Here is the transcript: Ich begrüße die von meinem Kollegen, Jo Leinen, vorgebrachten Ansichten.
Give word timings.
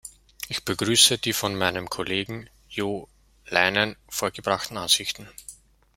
Ich 0.47 0.65
begrüße 0.65 1.19
die 1.19 1.31
von 1.31 1.53
meinem 1.55 1.87
Kollegen, 1.87 2.49
Jo 2.67 3.07
Leinen, 3.45 3.95
vorgebrachten 4.09 4.77
Ansichten. 4.77 5.29